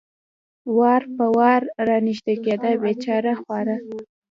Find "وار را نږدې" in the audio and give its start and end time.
1.37-2.35